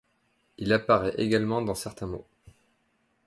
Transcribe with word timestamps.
Il 0.57 0.73
apparaît 0.73 1.13
également 1.19 1.61
dans 1.61 1.75
certains 1.75 2.07
mots. 2.07 2.25